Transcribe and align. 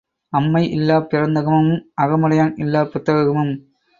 அம்மை 0.33 0.61
இல்லாப் 0.71 1.09
பிறந்தகமும் 1.09 1.69
அகமுடையான் 2.01 2.53
இல்லாப் 2.57 2.91
புக்ககமும். 2.93 3.53